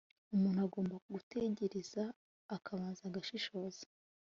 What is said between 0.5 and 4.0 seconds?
agomba gutegereza akabanza agashishoza